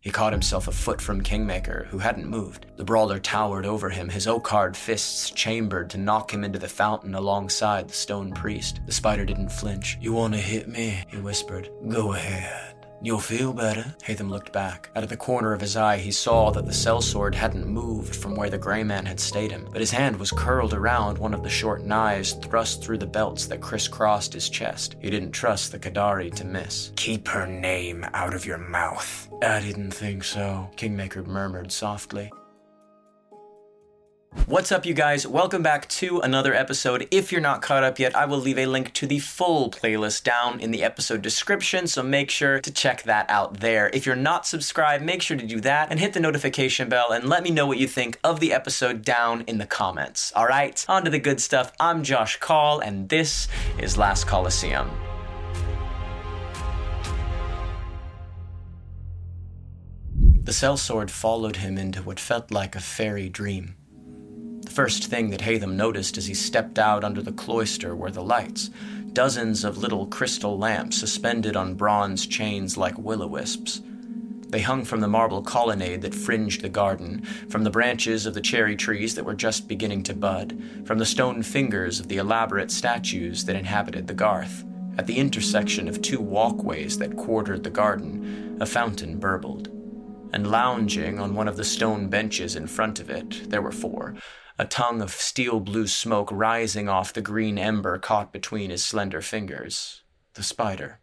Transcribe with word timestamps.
He 0.00 0.10
caught 0.10 0.32
himself 0.32 0.66
a 0.66 0.72
foot 0.72 0.98
from 0.98 1.20
Kingmaker, 1.20 1.86
who 1.90 1.98
hadn't 1.98 2.26
moved. 2.26 2.64
The 2.76 2.84
brawler 2.84 3.18
towered 3.18 3.66
over 3.66 3.90
him, 3.90 4.08
his 4.08 4.26
oak-hard 4.26 4.74
fists 4.74 5.30
chambered 5.30 5.90
to 5.90 5.98
knock 5.98 6.32
him 6.32 6.42
into 6.42 6.58
the 6.58 6.68
fountain 6.68 7.14
alongside 7.14 7.88
the 7.88 7.94
stone 7.94 8.32
priest. 8.32 8.80
The 8.86 8.92
spider 8.92 9.26
didn't 9.26 9.52
flinch. 9.52 9.98
You 10.00 10.14
want 10.14 10.32
to 10.32 10.40
hit 10.40 10.68
me? 10.68 11.04
He 11.08 11.18
whispered. 11.18 11.68
Go 11.86 12.14
ahead. 12.14 12.79
You'll 13.02 13.18
feel 13.18 13.52
better. 13.54 13.94
Haytham 14.04 14.28
looked 14.28 14.52
back. 14.52 14.90
Out 14.94 15.02
of 15.02 15.08
the 15.08 15.16
corner 15.16 15.52
of 15.52 15.60
his 15.60 15.76
eye, 15.76 15.96
he 15.96 16.12
saw 16.12 16.50
that 16.50 16.66
the 16.66 16.72
sellsword 16.72 17.34
hadn't 17.34 17.66
moved 17.66 18.14
from 18.14 18.34
where 18.34 18.50
the 18.50 18.58
gray 18.58 18.84
man 18.84 19.06
had 19.06 19.18
stayed 19.18 19.50
him, 19.50 19.66
but 19.72 19.80
his 19.80 19.90
hand 19.90 20.16
was 20.16 20.30
curled 20.30 20.74
around 20.74 21.16
one 21.16 21.32
of 21.32 21.42
the 21.42 21.48
short 21.48 21.82
knives 21.82 22.32
thrust 22.34 22.82
through 22.82 22.98
the 22.98 23.06
belts 23.06 23.46
that 23.46 23.62
crisscrossed 23.62 24.34
his 24.34 24.50
chest. 24.50 24.96
He 25.00 25.08
didn't 25.08 25.32
trust 25.32 25.72
the 25.72 25.78
Kadari 25.78 26.34
to 26.34 26.44
miss. 26.44 26.92
Keep 26.96 27.28
her 27.28 27.46
name 27.46 28.04
out 28.12 28.34
of 28.34 28.44
your 28.44 28.58
mouth. 28.58 29.28
I 29.42 29.60
didn't 29.60 29.92
think 29.92 30.22
so, 30.22 30.68
Kingmaker 30.76 31.22
murmured 31.22 31.72
softly. 31.72 32.30
What's 34.50 34.72
up, 34.72 34.84
you 34.84 34.94
guys? 34.94 35.28
Welcome 35.28 35.62
back 35.62 35.88
to 35.90 36.18
another 36.18 36.52
episode. 36.52 37.06
If 37.12 37.30
you're 37.30 37.40
not 37.40 37.62
caught 37.62 37.84
up 37.84 38.00
yet, 38.00 38.16
I 38.16 38.24
will 38.24 38.38
leave 38.38 38.58
a 38.58 38.66
link 38.66 38.92
to 38.94 39.06
the 39.06 39.20
full 39.20 39.70
playlist 39.70 40.24
down 40.24 40.58
in 40.58 40.72
the 40.72 40.82
episode 40.82 41.22
description, 41.22 41.86
so 41.86 42.02
make 42.02 42.32
sure 42.32 42.60
to 42.60 42.72
check 42.72 43.04
that 43.04 43.30
out 43.30 43.60
there. 43.60 43.90
If 43.94 44.06
you're 44.06 44.16
not 44.16 44.48
subscribed, 44.48 45.04
make 45.04 45.22
sure 45.22 45.36
to 45.36 45.46
do 45.46 45.60
that 45.60 45.92
and 45.92 46.00
hit 46.00 46.14
the 46.14 46.18
notification 46.18 46.88
bell 46.88 47.12
and 47.12 47.28
let 47.28 47.44
me 47.44 47.52
know 47.52 47.64
what 47.64 47.78
you 47.78 47.86
think 47.86 48.18
of 48.24 48.40
the 48.40 48.52
episode 48.52 49.04
down 49.04 49.44
in 49.46 49.58
the 49.58 49.66
comments. 49.66 50.32
All 50.34 50.48
right, 50.48 50.84
on 50.88 51.04
to 51.04 51.10
the 51.10 51.20
good 51.20 51.40
stuff. 51.40 51.70
I'm 51.78 52.02
Josh 52.02 52.40
Call, 52.40 52.80
and 52.80 53.08
this 53.08 53.46
is 53.78 53.96
Last 53.96 54.26
Coliseum. 54.26 54.90
The 60.42 60.50
sellsword 60.50 61.10
followed 61.10 61.54
him 61.54 61.78
into 61.78 62.02
what 62.02 62.18
felt 62.18 62.50
like 62.50 62.74
a 62.74 62.80
fairy 62.80 63.28
dream. 63.28 63.76
The 64.70 64.76
first 64.76 65.06
thing 65.06 65.30
that 65.30 65.40
Haytham 65.40 65.72
noticed 65.72 66.16
as 66.16 66.26
he 66.26 66.34
stepped 66.34 66.78
out 66.78 67.02
under 67.02 67.20
the 67.20 67.32
cloister 67.32 67.96
were 67.96 68.12
the 68.12 68.22
lights 68.22 68.70
dozens 69.12 69.64
of 69.64 69.78
little 69.78 70.06
crystal 70.06 70.56
lamps 70.56 70.96
suspended 70.96 71.56
on 71.56 71.74
bronze 71.74 72.24
chains 72.24 72.76
like 72.76 72.96
will 72.96 73.24
o 73.24 73.26
wisps. 73.26 73.82
They 74.48 74.60
hung 74.60 74.84
from 74.84 75.00
the 75.00 75.08
marble 75.08 75.42
colonnade 75.42 76.02
that 76.02 76.14
fringed 76.14 76.60
the 76.60 76.68
garden, 76.68 77.22
from 77.48 77.64
the 77.64 77.70
branches 77.70 78.26
of 78.26 78.34
the 78.34 78.40
cherry 78.40 78.76
trees 78.76 79.16
that 79.16 79.24
were 79.24 79.34
just 79.34 79.66
beginning 79.66 80.04
to 80.04 80.14
bud, 80.14 80.56
from 80.84 80.98
the 80.98 81.04
stone 81.04 81.42
fingers 81.42 81.98
of 81.98 82.06
the 82.06 82.18
elaborate 82.18 82.70
statues 82.70 83.44
that 83.46 83.56
inhabited 83.56 84.06
the 84.06 84.14
garth. 84.14 84.64
At 84.96 85.08
the 85.08 85.18
intersection 85.18 85.88
of 85.88 86.00
two 86.00 86.20
walkways 86.20 86.96
that 86.98 87.16
quartered 87.16 87.64
the 87.64 87.70
garden, 87.70 88.56
a 88.60 88.66
fountain 88.66 89.18
burbled. 89.18 89.66
And 90.32 90.48
lounging 90.48 91.18
on 91.18 91.34
one 91.34 91.48
of 91.48 91.56
the 91.56 91.64
stone 91.64 92.06
benches 92.06 92.54
in 92.54 92.68
front 92.68 93.00
of 93.00 93.10
it, 93.10 93.50
there 93.50 93.62
were 93.62 93.72
four 93.72 94.14
a 94.60 94.66
tongue 94.66 95.00
of 95.00 95.10
steel 95.10 95.58
blue 95.58 95.86
smoke 95.86 96.28
rising 96.30 96.86
off 96.86 97.14
the 97.14 97.22
green 97.22 97.56
ember 97.56 97.98
caught 97.98 98.30
between 98.30 98.68
his 98.68 98.84
slender 98.84 99.22
fingers. 99.22 100.02
The 100.34 100.42
spider. 100.42 101.00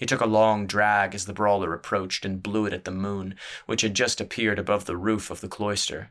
He 0.00 0.04
took 0.04 0.20
a 0.20 0.26
long 0.26 0.66
drag 0.66 1.14
as 1.14 1.26
the 1.26 1.32
brawler 1.32 1.74
approached 1.74 2.24
and 2.24 2.42
blew 2.42 2.66
it 2.66 2.72
at 2.72 2.84
the 2.84 2.90
moon, 2.90 3.36
which 3.66 3.82
had 3.82 3.94
just 3.94 4.20
appeared 4.20 4.58
above 4.58 4.86
the 4.86 4.96
roof 4.96 5.30
of 5.30 5.40
the 5.40 5.48
cloister. 5.48 6.10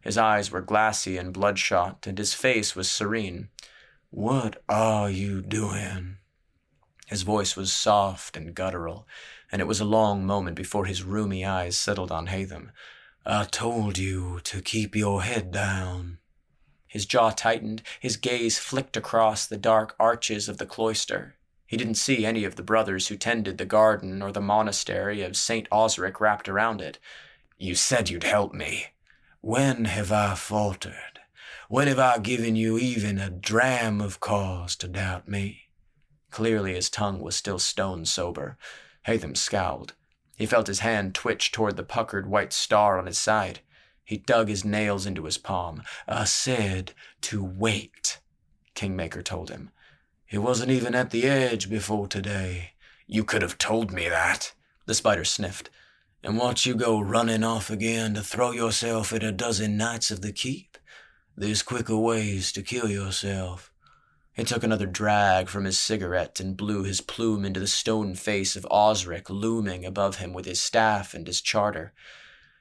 His 0.00 0.18
eyes 0.18 0.50
were 0.50 0.60
glassy 0.60 1.16
and 1.16 1.32
bloodshot, 1.32 2.04
and 2.04 2.18
his 2.18 2.34
face 2.34 2.74
was 2.74 2.90
serene. 2.90 3.50
What 4.10 4.60
are 4.68 5.08
you 5.08 5.40
doing? 5.40 6.16
His 7.06 7.22
voice 7.22 7.54
was 7.54 7.72
soft 7.72 8.36
and 8.36 8.56
guttural, 8.56 9.06
and 9.52 9.62
it 9.62 9.68
was 9.68 9.78
a 9.78 9.84
long 9.84 10.26
moment 10.26 10.56
before 10.56 10.86
his 10.86 11.04
rheumy 11.04 11.46
eyes 11.46 11.76
settled 11.76 12.10
on 12.10 12.26
Haytham. 12.26 12.72
I 13.30 13.44
told 13.44 13.98
you 13.98 14.40
to 14.44 14.62
keep 14.62 14.96
your 14.96 15.20
head 15.22 15.50
down. 15.50 16.16
His 16.86 17.04
jaw 17.04 17.28
tightened, 17.28 17.82
his 18.00 18.16
gaze 18.16 18.58
flicked 18.58 18.96
across 18.96 19.46
the 19.46 19.58
dark 19.58 19.94
arches 20.00 20.48
of 20.48 20.56
the 20.56 20.64
cloister. 20.64 21.34
He 21.66 21.76
didn't 21.76 21.96
see 21.96 22.24
any 22.24 22.44
of 22.44 22.56
the 22.56 22.62
brothers 22.62 23.08
who 23.08 23.18
tended 23.18 23.58
the 23.58 23.66
garden 23.66 24.22
or 24.22 24.32
the 24.32 24.40
monastery 24.40 25.20
of 25.20 25.36
St. 25.36 25.68
Osric 25.70 26.22
wrapped 26.22 26.48
around 26.48 26.80
it. 26.80 26.98
You 27.58 27.74
said 27.74 28.08
you'd 28.08 28.24
help 28.24 28.54
me. 28.54 28.86
When 29.42 29.84
have 29.84 30.10
I 30.10 30.34
faltered? 30.34 31.20
When 31.68 31.86
have 31.86 31.98
I 31.98 32.16
given 32.20 32.56
you 32.56 32.78
even 32.78 33.18
a 33.18 33.28
dram 33.28 34.00
of 34.00 34.20
cause 34.20 34.74
to 34.76 34.88
doubt 34.88 35.28
me? 35.28 35.68
Clearly 36.30 36.72
his 36.72 36.88
tongue 36.88 37.20
was 37.20 37.36
still 37.36 37.58
stone 37.58 38.06
sober. 38.06 38.56
Haytham 39.06 39.36
scowled. 39.36 39.92
He 40.38 40.46
felt 40.46 40.68
his 40.68 40.78
hand 40.78 41.16
twitch 41.16 41.50
toward 41.50 41.76
the 41.76 41.82
puckered 41.82 42.28
white 42.28 42.52
star 42.52 42.96
on 42.96 43.06
his 43.06 43.18
side. 43.18 43.58
He 44.04 44.18
dug 44.18 44.48
his 44.48 44.64
nails 44.64 45.04
into 45.04 45.24
his 45.24 45.36
palm. 45.36 45.82
I 46.06 46.24
said 46.24 46.92
to 47.22 47.42
wait, 47.42 48.20
Kingmaker 48.74 49.20
told 49.20 49.50
him. 49.50 49.70
He 50.24 50.38
wasn't 50.38 50.70
even 50.70 50.94
at 50.94 51.10
the 51.10 51.24
edge 51.24 51.68
before 51.68 52.06
today. 52.06 52.74
You 53.08 53.24
could 53.24 53.42
have 53.42 53.58
told 53.58 53.90
me 53.90 54.08
that, 54.08 54.52
the 54.86 54.94
spider 54.94 55.24
sniffed. 55.24 55.70
And 56.22 56.38
watch 56.38 56.66
you 56.66 56.76
go 56.76 57.00
running 57.00 57.42
off 57.42 57.68
again 57.68 58.14
to 58.14 58.22
throw 58.22 58.52
yourself 58.52 59.12
at 59.12 59.24
a 59.24 59.32
dozen 59.32 59.76
knights 59.76 60.12
of 60.12 60.20
the 60.22 60.32
keep? 60.32 60.78
There's 61.36 61.62
quicker 61.62 61.96
ways 61.96 62.52
to 62.52 62.62
kill 62.62 62.88
yourself. 62.88 63.72
He 64.38 64.44
took 64.44 64.62
another 64.62 64.86
drag 64.86 65.48
from 65.48 65.64
his 65.64 65.80
cigarette 65.80 66.38
and 66.38 66.56
blew 66.56 66.84
his 66.84 67.00
plume 67.00 67.44
into 67.44 67.58
the 67.58 67.66
stone 67.66 68.14
face 68.14 68.54
of 68.54 68.64
Osric 68.70 69.28
looming 69.28 69.84
above 69.84 70.18
him 70.18 70.32
with 70.32 70.46
his 70.46 70.60
staff 70.60 71.12
and 71.12 71.26
his 71.26 71.40
charter. 71.40 71.92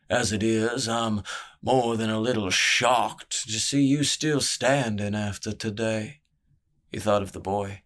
As 0.10 0.32
it 0.32 0.42
is, 0.42 0.90
I'm 0.90 1.22
more 1.62 1.96
than 1.96 2.10
a 2.10 2.20
little 2.20 2.50
shocked 2.50 3.44
to 3.44 3.60
see 3.60 3.84
you 3.84 4.04
still 4.04 4.42
standing 4.42 5.14
after 5.14 5.54
today. 5.54 6.22
He 6.92 6.98
thought 6.98 7.22
of 7.22 7.34
the 7.34 7.40
boy. 7.40 7.84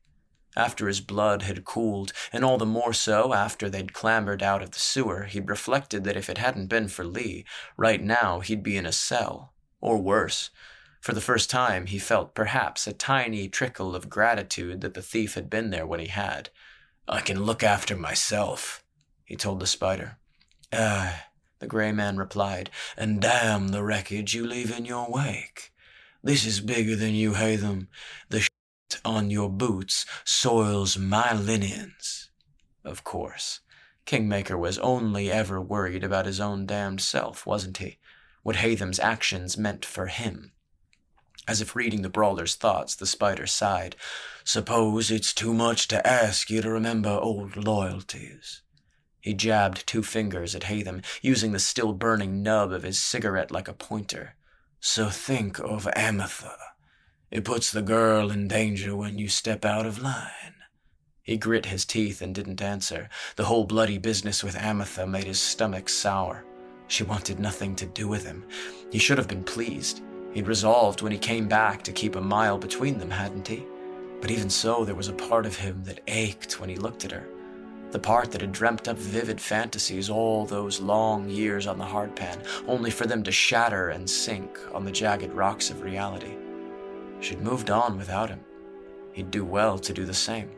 After 0.56 0.88
his 0.88 1.02
blood 1.02 1.42
had 1.42 1.66
cooled, 1.66 2.14
and 2.32 2.46
all 2.46 2.58
the 2.58 2.66
more 2.66 2.94
so 2.94 3.34
after 3.34 3.70
they'd 3.70 3.92
clambered 3.92 4.42
out 4.42 4.64
of 4.64 4.72
the 4.72 4.80
sewer, 4.80 5.24
he'd 5.26 5.50
reflected 5.50 6.06
that 6.06 6.16
if 6.16 6.30
it 6.30 6.38
hadn't 6.38 6.68
been 6.68 6.88
for 6.88 7.04
Lee, 7.04 7.44
right 7.76 8.02
now 8.02 8.40
he'd 8.40 8.64
be 8.64 8.78
in 8.78 8.86
a 8.86 8.94
cell. 8.94 9.54
Or 9.82 9.98
worse, 9.98 10.50
for 11.02 11.14
the 11.14 11.20
first 11.20 11.50
time, 11.50 11.88
he 11.88 11.98
felt 11.98 12.36
perhaps 12.36 12.86
a 12.86 12.94
tiny 12.94 13.50
trickle 13.50 13.96
of 13.96 14.08
gratitude 14.08 14.82
that 14.82 14.94
the 14.94 15.02
thief 15.02 15.34
had 15.34 15.50
been 15.50 15.72
there 15.72 15.86
when 15.86 16.00
he 16.00 16.08
had. 16.08 16.52
I 17.08 17.22
can 17.22 17.44
look 17.44 17.64
after 17.64 17.98
myself, 17.98 18.84
he 19.26 19.36
told 19.36 19.60
the 19.60 19.68
spider. 19.68 20.18
Ah, 20.72 21.26
the 21.58 21.66
gray 21.66 21.92
man 21.92 22.18
replied, 22.18 22.70
and 22.96 23.20
damn 23.20 23.70
the 23.70 23.84
wreckage 23.84 24.36
you 24.36 24.46
leave 24.46 24.72
in 24.72 24.86
your 24.86 25.10
wake. 25.10 25.74
This 26.24 26.46
is 26.46 26.60
bigger 26.60 26.96
than 26.96 27.16
you, 27.16 27.34
Haytham. 27.34 27.88
The 28.30 28.42
shit 28.42 29.02
on 29.04 29.32
your 29.32 29.50
boots 29.50 30.06
soils 30.24 31.00
my 31.00 31.34
linens. 31.34 32.30
Of 32.86 33.04
course. 33.04 33.62
Kingmaker 34.06 34.58
was 34.58 34.78
only 34.78 35.32
ever 35.32 35.60
worried 35.60 36.04
about 36.04 36.28
his 36.28 36.40
own 36.40 36.68
damned 36.68 37.02
self, 37.02 37.48
wasn't 37.48 37.78
he? 37.78 37.98
What 38.44 38.58
Haytham's 38.58 39.00
actions 39.00 39.58
meant 39.58 39.84
for 39.84 40.06
him. 40.08 40.52
As 41.48 41.62
if 41.62 41.76
reading 41.76 42.02
the 42.02 42.10
brawler's 42.10 42.56
thoughts, 42.56 42.96
the 42.96 43.06
spider 43.06 43.48
sighed. 43.48 43.96
Suppose 44.44 45.10
it's 45.12 45.34
too 45.34 45.54
much 45.54 45.88
to 45.90 46.06
ask 46.08 46.50
you 46.50 46.62
to 46.62 46.70
remember 46.70 47.10
old 47.10 47.58
loyalties. 47.58 48.62
He 49.20 49.34
jabbed 49.34 49.86
two 49.86 50.04
fingers 50.04 50.56
at 50.56 50.64
Haytham, 50.64 51.04
using 51.22 51.52
the 51.52 51.60
still 51.60 51.94
burning 51.94 52.42
nub 52.42 52.72
of 52.72 52.84
his 52.84 53.00
cigarette 53.00 53.52
like 53.52 53.68
a 53.68 53.74
pointer. 53.74 54.36
So 54.80 55.10
think 55.10 55.60
of 55.60 55.88
Amatha. 55.96 56.58
It 57.30 57.46
puts 57.46 57.72
the 57.72 57.84
girl 57.84 58.32
in 58.32 58.48
danger 58.48 58.96
when 58.96 59.18
you 59.18 59.30
step 59.30 59.64
out 59.64 59.86
of 59.86 60.02
line. 60.02 60.56
He 61.22 61.38
grit 61.38 61.68
his 61.68 61.86
teeth 61.86 62.22
and 62.22 62.34
didn't 62.34 62.62
answer. 62.62 63.10
The 63.36 63.46
whole 63.46 63.66
bloody 63.66 64.00
business 64.00 64.44
with 64.44 64.58
Amatha 64.58 65.06
made 65.06 65.26
his 65.26 65.40
stomach 65.40 65.88
sour. 65.88 66.44
She 66.88 67.04
wanted 67.04 67.40
nothing 67.40 67.76
to 67.78 67.86
do 67.86 68.08
with 68.08 68.26
him. 68.26 68.44
He 68.92 68.98
should 68.98 69.18
have 69.18 69.28
been 69.28 69.44
pleased. 69.44 70.02
He'd 70.34 70.48
resolved 70.48 71.02
when 71.02 71.12
he 71.12 71.18
came 71.18 71.48
back 71.48 71.84
to 71.84 71.92
keep 71.92 72.16
a 72.16 72.22
mile 72.22 72.58
between 72.58 72.98
them, 72.98 73.12
hadn't 73.12 73.48
he? 73.48 73.66
But 74.22 74.32
even 74.32 74.50
so, 74.50 74.86
there 74.86 74.96
was 74.96 75.10
a 75.10 75.14
part 75.14 75.46
of 75.46 75.58
him 75.58 75.84
that 75.84 76.02
ached 76.08 76.60
when 76.60 76.70
he 76.70 76.76
looked 76.76 77.06
at 77.06 77.12
her. 77.12 77.28
The 77.92 78.00
part 78.00 78.32
that 78.32 78.40
had 78.42 78.54
dreamt 78.54 78.88
up 78.88 78.98
vivid 78.98 79.42
fantasies 79.42 80.10
all 80.10 80.46
those 80.46 80.80
long 80.80 81.30
years 81.30 81.68
on 81.68 81.78
the 81.78 81.86
hardpan, 81.86 82.46
only 82.68 82.90
for 82.90 83.06
them 83.06 83.24
to 83.24 83.32
shatter 83.32 83.90
and 83.90 84.10
sink 84.10 84.58
on 84.74 84.86
the 84.86 84.92
jagged 84.92 85.34
rocks 85.34 85.70
of 85.70 85.82
reality. 85.82 86.38
She'd 87.20 87.42
moved 87.42 87.70
on 87.70 87.98
without 87.98 88.30
him. 88.30 88.40
He'd 89.12 89.32
do 89.32 89.44
well 89.44 89.78
to 89.80 89.94
do 89.94 90.06
the 90.06 90.14
same. 90.14 90.52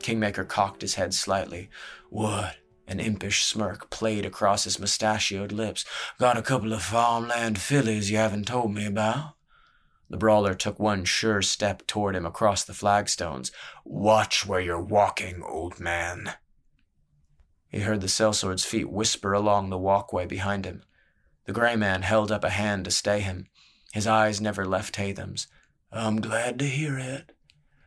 Kingmaker 0.00 0.44
cocked 0.44 0.82
his 0.82 0.94
head 0.94 1.12
slightly. 1.12 1.68
What? 2.10 2.56
An 2.88 3.00
impish 3.00 3.44
smirk 3.44 3.90
played 3.90 4.24
across 4.24 4.64
his 4.64 4.78
mustachioed 4.78 5.52
lips. 5.52 5.84
Got 6.18 6.38
a 6.38 6.42
couple 6.42 6.72
of 6.72 6.82
farmland 6.82 7.60
fillies 7.60 8.10
you 8.10 8.16
haven't 8.16 8.46
told 8.46 8.74
me 8.74 8.86
about? 8.86 9.34
The 10.08 10.16
brawler 10.16 10.54
took 10.54 10.78
one 10.78 11.04
sure 11.04 11.42
step 11.42 11.86
toward 11.86 12.16
him 12.16 12.24
across 12.24 12.64
the 12.64 12.72
flagstones. 12.72 13.52
Watch 13.84 14.46
where 14.46 14.60
you're 14.60 14.80
walking, 14.80 15.42
old 15.42 15.78
man. 15.78 16.32
He 17.68 17.80
heard 17.80 18.00
the 18.00 18.08
sellsword's 18.08 18.64
feet 18.64 18.88
whisper 18.90 19.34
along 19.34 19.68
the 19.68 19.76
walkway 19.76 20.24
behind 20.24 20.64
him. 20.64 20.82
The 21.44 21.52
gray 21.52 21.76
man 21.76 22.00
held 22.00 22.32
up 22.32 22.42
a 22.42 22.50
hand 22.50 22.86
to 22.86 22.90
stay 22.90 23.20
him. 23.20 23.48
His 23.92 24.06
eyes 24.06 24.40
never 24.40 24.64
left 24.64 24.96
Haytham's. 24.96 25.46
I'm 25.92 26.22
glad 26.22 26.58
to 26.60 26.66
hear 26.66 26.98
it. 26.98 27.32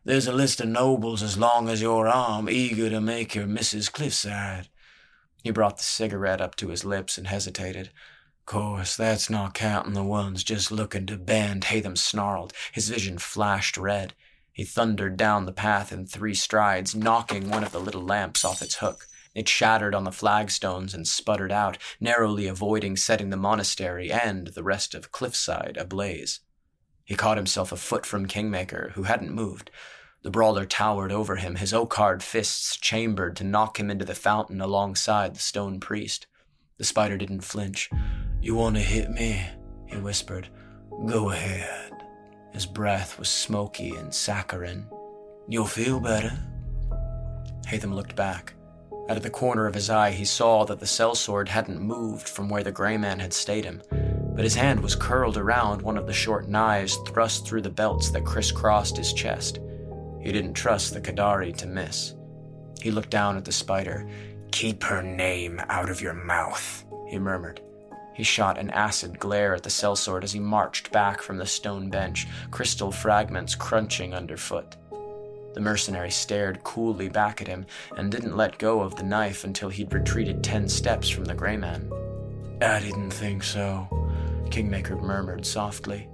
There's 0.06 0.28
a 0.28 0.32
list 0.32 0.62
of 0.62 0.68
nobles 0.68 1.24
as 1.24 1.40
long 1.40 1.70
as 1.70 1.82
your 1.82 2.08
arm, 2.08 2.48
eager 2.50 2.90
to 2.92 3.02
make 3.02 3.34
your 3.34 3.46
Mrs. 3.46 3.92
Cliffside. 3.92 4.68
He 5.44 5.52
brought 5.52 5.78
the 5.78 5.84
cigarette 5.84 6.42
up 6.42 6.56
to 6.58 6.70
his 6.70 6.86
lips 6.86 7.18
and 7.18 7.28
hesitated. 7.28 7.90
Course, 8.46 8.98
that's 8.98 9.30
not 9.30 9.54
counting 9.54 9.94
the 9.94 10.04
ones 10.04 10.44
just 10.44 10.72
looking 10.72 11.06
to 11.06 11.18
bend. 11.18 11.66
Haytham 11.66 11.98
snarled. 11.98 12.54
His 12.72 12.90
vision 12.90 13.18
flashed 13.18 13.78
red. 13.78 14.14
He 14.52 14.66
thundered 14.66 15.16
down 15.16 15.46
the 15.46 15.54
path 15.54 15.92
in 15.92 16.06
three 16.06 16.34
strides, 16.34 16.94
knocking 16.94 17.50
one 17.50 17.64
of 17.64 17.72
the 17.72 17.80
little 17.80 18.04
lamps 18.04 18.44
off 18.44 18.62
its 18.62 18.76
hook. 18.76 19.08
It 19.34 19.48
shattered 19.48 19.96
on 19.96 20.04
the 20.04 20.12
flagstones 20.12 20.94
and 20.94 21.08
sputtered 21.08 21.52
out, 21.52 21.78
narrowly 22.02 22.48
avoiding 22.48 22.98
setting 22.98 23.30
the 23.30 23.38
monastery 23.38 24.12
and 24.12 24.48
the 24.48 24.64
rest 24.64 24.94
of 24.94 25.12
Cliffside 25.12 25.78
ablaze. 25.78 26.42
He 27.06 27.16
caught 27.16 27.38
himself 27.38 27.72
a 27.72 27.78
foot 27.78 28.06
from 28.06 28.26
Kingmaker, 28.26 28.92
who 28.96 29.04
hadn't 29.04 29.34
moved. 29.34 29.72
The 30.24 30.30
brawler 30.30 30.66
towered 30.66 31.12
over 31.12 31.38
him, 31.38 31.56
his 31.56 31.74
oak-hard 31.74 32.22
fists 32.22 32.78
chambered 32.78 33.36
to 33.38 33.44
knock 33.44 33.80
him 33.80 33.90
into 33.90 34.06
the 34.06 34.14
fountain 34.14 34.62
alongside 34.62 35.34
the 35.34 35.40
stone 35.40 35.80
priest. 35.80 36.28
The 36.78 36.84
spider 36.84 37.18
didn't 37.18 37.42
flinch. 37.42 37.90
You 38.40 38.54
want 38.54 38.76
to 38.76 38.82
hit 38.82 39.10
me? 39.10 39.44
he 39.88 39.98
whispered. 39.98 40.48
Go 41.08 41.32
ahead. 41.32 41.92
His 42.54 42.68
breath 42.68 43.18
was 43.18 43.30
smoky 43.30 43.96
and 43.96 44.14
saccharine. 44.14 44.86
You'll 45.48 45.66
feel 45.66 46.00
better. 46.00 46.38
Haytham 47.68 47.96
looked 47.96 48.16
back. 48.16 48.54
Out 49.10 49.18
of 49.18 49.24
the 49.24 49.30
corner 49.32 49.66
of 49.66 49.74
his 49.74 49.90
eye, 49.90 50.12
he 50.12 50.26
saw 50.26 50.66
that 50.66 50.80
the 50.80 50.86
sellsword 50.86 51.48
hadn't 51.48 51.82
moved 51.82 52.30
from 52.30 52.48
where 52.48 52.64
the 52.64 52.72
gray 52.72 52.96
man 52.96 53.20
had 53.20 53.34
stayed 53.34 53.66
him, 53.66 53.82
but 54.36 54.44
his 54.44 54.56
hand 54.56 54.82
was 54.82 54.96
curled 54.96 55.38
around 55.38 55.82
one 55.82 55.98
of 55.98 56.06
the 56.06 56.14
short 56.14 56.48
knives 56.48 56.98
thrust 57.08 57.48
through 57.48 57.62
the 57.62 57.70
belts 57.70 58.12
that 58.12 58.24
crisscrossed 58.24 58.98
his 58.98 59.14
chest. 59.14 59.60
He 60.22 60.32
didn't 60.32 60.54
trust 60.54 60.94
the 60.94 61.02
Kadari 61.02 61.56
to 61.58 61.68
miss. 61.68 62.16
He 62.82 62.92
looked 62.92 63.10
down 63.10 63.38
at 63.38 63.46
the 63.46 63.52
spider. 63.52 64.10
Keep 64.52 64.84
her 64.84 65.02
name 65.02 65.62
out 65.70 65.90
of 65.90 66.02
your 66.02 66.14
mouth, 66.14 66.84
he 67.08 67.18
murmured. 67.18 67.62
He 68.14 68.24
shot 68.24 68.58
an 68.58 68.70
acid 68.72 69.20
glare 69.20 69.56
at 69.56 69.64
the 69.64 69.70
sellsword 69.70 70.24
as 70.24 70.34
he 70.34 70.40
marched 70.40 70.92
back 70.92 71.22
from 71.22 71.38
the 71.38 71.46
stone 71.46 71.90
bench, 71.90 72.28
crystal 72.52 72.92
fragments 72.92 73.56
crunching 73.56 74.14
underfoot. 74.14 74.76
The 75.54 75.62
mercenary 75.62 76.12
stared 76.12 76.64
coolly 76.64 77.10
back 77.10 77.42
at 77.42 77.48
him 77.48 77.66
and 77.98 78.12
didn't 78.12 78.38
let 78.38 78.58
go 78.58 78.82
of 78.82 78.96
the 78.96 79.04
knife 79.04 79.44
until 79.44 79.70
he'd 79.70 79.94
retreated 79.94 80.44
ten 80.44 80.68
steps 80.68 81.10
from 81.10 81.26
the 81.26 81.34
gray 81.34 81.58
man. 81.58 81.92
I 82.62 82.80
didn't 82.80 83.12
think 83.12 83.44
so, 83.44 83.88
Kingmaker 84.50 84.96
murmured 84.98 85.46
softly. 85.46 86.08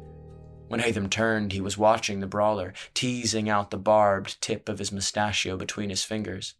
When 0.67 0.81
Haytham 0.81 1.09
turned, 1.09 1.53
he 1.53 1.61
was 1.61 1.77
watching 1.77 2.19
the 2.19 2.27
brawler, 2.27 2.73
teasing 2.93 3.49
out 3.49 3.71
the 3.71 3.77
barbed 3.77 4.41
tip 4.41 4.67
of 4.67 4.79
his 4.79 4.91
mustachio 4.91 5.57
between 5.57 5.89
his 5.89 6.03
fingers. 6.03 6.55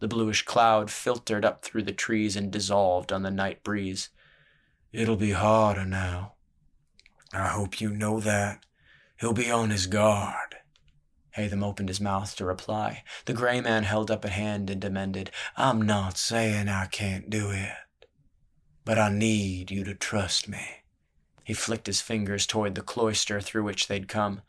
The 0.00 0.08
bluish 0.08 0.42
cloud 0.44 0.90
filtered 0.90 1.44
up 1.44 1.62
through 1.64 1.84
the 1.84 1.92
trees 1.92 2.36
and 2.36 2.50
dissolved 2.50 3.12
on 3.12 3.22
the 3.22 3.30
night 3.30 3.62
breeze. 3.62 4.10
It'll 4.92 5.16
be 5.16 5.32
harder 5.32 5.84
now. 5.84 6.34
I 7.32 7.48
hope 7.48 7.80
you 7.80 7.90
know 7.90 8.20
that. 8.20 8.64
He'll 9.20 9.32
be 9.32 9.50
on 9.50 9.70
his 9.70 9.86
guard. 9.86 10.56
Hatham 11.30 11.64
opened 11.64 11.88
his 11.88 12.00
mouth 12.00 12.36
to 12.36 12.44
reply. 12.44 13.02
The 13.24 13.32
gray 13.32 13.60
man 13.60 13.84
held 13.84 14.10
up 14.10 14.24
a 14.24 14.28
hand 14.28 14.70
and 14.70 14.80
demanded, 14.80 15.30
I'm 15.56 15.82
not 15.82 16.16
saying 16.16 16.68
I 16.68 16.86
can't 16.86 17.28
do 17.28 17.50
it, 17.50 17.72
but 18.84 18.98
I 18.98 19.10
need 19.10 19.70
you 19.70 19.82
to 19.84 19.94
trust 19.94 20.48
me. 20.48 20.83
He 21.44 21.52
flicked 21.52 21.86
his 21.86 22.00
fingers 22.00 22.46
toward 22.46 22.74
the 22.74 22.82
cloister 22.82 23.40
through 23.40 23.64
which 23.64 23.86
they'd 23.86 24.08
come. 24.08 24.40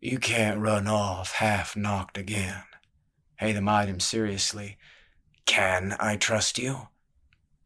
You 0.00 0.18
can't 0.18 0.60
run 0.60 0.88
off 0.88 1.34
half 1.34 1.76
knocked 1.76 2.18
again. 2.18 2.64
Haytham 3.40 3.68
eyed 3.68 3.88
him 3.88 4.00
seriously. 4.00 4.76
Can 5.46 5.96
I 6.00 6.16
trust 6.16 6.58
you? 6.58 6.88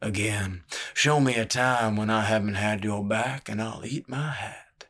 Again, 0.03 0.65
show 0.93 1.19
me 1.19 1.35
a 1.35 1.47
time 1.47 1.97
when 1.97 2.11
I 2.11 2.23
haven't 2.23 2.57
had 2.57 2.85
your 2.85 3.03
back, 3.03 3.49
and 3.49 3.61
I'll 3.61 3.87
eat 3.87 4.09
my 4.09 4.33
hat. 4.33 4.85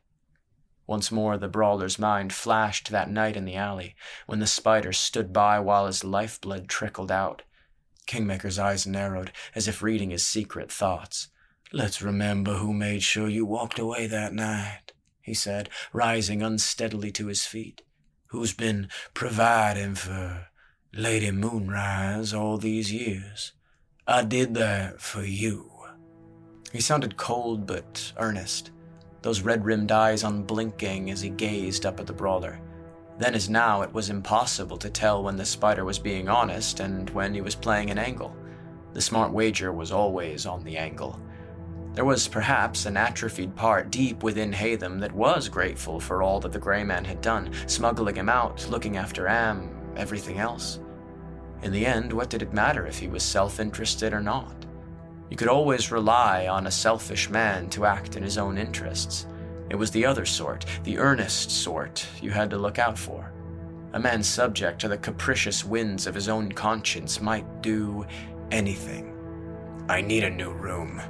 Once 0.86 1.12
more 1.12 1.38
the 1.38 1.48
brawler's 1.48 1.98
mind 1.98 2.32
flashed 2.32 2.90
that 2.90 3.10
night 3.10 3.36
in 3.36 3.44
the 3.44 3.54
alley, 3.54 3.94
when 4.26 4.40
the 4.40 4.46
spider 4.46 4.92
stood 4.92 5.32
by 5.32 5.58
while 5.60 5.86
his 5.86 6.04
lifeblood 6.04 6.68
trickled 6.68 7.12
out. 7.12 7.42
Kingmaker's 8.06 8.58
eyes 8.58 8.86
narrowed, 8.86 9.32
as 9.54 9.68
if 9.68 9.82
reading 9.82 10.10
his 10.10 10.26
secret 10.26 10.70
thoughts. 10.70 11.28
Let's 11.74 12.00
remember 12.00 12.52
who 12.52 12.72
made 12.72 13.02
sure 13.02 13.26
you 13.26 13.44
walked 13.44 13.80
away 13.80 14.06
that 14.06 14.32
night, 14.32 14.92
he 15.20 15.34
said, 15.34 15.68
rising 15.92 16.40
unsteadily 16.40 17.10
to 17.10 17.26
his 17.26 17.46
feet. 17.46 17.82
Who's 18.26 18.52
been 18.52 18.88
providing 19.12 19.96
for 19.96 20.46
Lady 20.92 21.32
Moonrise 21.32 22.32
all 22.32 22.58
these 22.58 22.92
years? 22.92 23.54
I 24.06 24.22
did 24.22 24.54
that 24.54 25.00
for 25.00 25.24
you. 25.24 25.68
He 26.70 26.80
sounded 26.80 27.16
cold 27.16 27.66
but 27.66 28.12
earnest, 28.18 28.70
those 29.22 29.40
red 29.40 29.64
rimmed 29.64 29.90
eyes 29.90 30.22
unblinking 30.22 31.10
as 31.10 31.22
he 31.22 31.30
gazed 31.30 31.86
up 31.86 31.98
at 31.98 32.06
the 32.06 32.12
brawler. 32.12 32.60
Then 33.18 33.34
as 33.34 33.50
now, 33.50 33.82
it 33.82 33.92
was 33.92 34.10
impossible 34.10 34.76
to 34.76 34.90
tell 34.90 35.24
when 35.24 35.34
the 35.34 35.44
spider 35.44 35.84
was 35.84 35.98
being 35.98 36.28
honest 36.28 36.78
and 36.78 37.10
when 37.10 37.34
he 37.34 37.40
was 37.40 37.56
playing 37.56 37.90
an 37.90 37.98
angle. 37.98 38.36
The 38.92 39.00
smart 39.00 39.32
wager 39.32 39.72
was 39.72 39.90
always 39.90 40.46
on 40.46 40.62
the 40.62 40.76
angle. 40.76 41.18
There 41.94 42.04
was 42.04 42.26
perhaps 42.26 42.86
an 42.86 42.96
atrophied 42.96 43.54
part 43.54 43.90
deep 43.90 44.24
within 44.24 44.52
Haytham 44.52 44.98
that 44.98 45.12
was 45.12 45.48
grateful 45.48 46.00
for 46.00 46.22
all 46.22 46.40
that 46.40 46.50
the 46.50 46.58
Grey 46.58 46.82
Man 46.82 47.04
had 47.04 47.20
done, 47.20 47.52
smuggling 47.68 48.16
him 48.16 48.28
out, 48.28 48.66
looking 48.68 48.96
after 48.96 49.28
Am, 49.28 49.70
everything 49.96 50.38
else. 50.38 50.80
In 51.62 51.70
the 51.70 51.86
end, 51.86 52.12
what 52.12 52.30
did 52.30 52.42
it 52.42 52.52
matter 52.52 52.84
if 52.84 52.98
he 52.98 53.06
was 53.06 53.22
self 53.22 53.60
interested 53.60 54.12
or 54.12 54.20
not? 54.20 54.66
You 55.30 55.36
could 55.36 55.48
always 55.48 55.92
rely 55.92 56.48
on 56.48 56.66
a 56.66 56.70
selfish 56.70 57.30
man 57.30 57.70
to 57.70 57.86
act 57.86 58.16
in 58.16 58.24
his 58.24 58.38
own 58.38 58.58
interests. 58.58 59.26
It 59.70 59.76
was 59.76 59.92
the 59.92 60.04
other 60.04 60.26
sort, 60.26 60.66
the 60.82 60.98
earnest 60.98 61.50
sort, 61.50 62.06
you 62.20 62.30
had 62.30 62.50
to 62.50 62.58
look 62.58 62.80
out 62.80 62.98
for. 62.98 63.32
A 63.92 64.00
man 64.00 64.22
subject 64.24 64.80
to 64.80 64.88
the 64.88 64.98
capricious 64.98 65.64
winds 65.64 66.08
of 66.08 66.14
his 66.14 66.28
own 66.28 66.50
conscience 66.50 67.20
might 67.20 67.62
do 67.62 68.04
anything. 68.50 69.12
I 69.88 70.00
need 70.00 70.24
a 70.24 70.30
new 70.30 70.50
room, 70.50 71.00